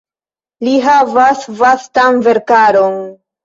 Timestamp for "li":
0.67-0.73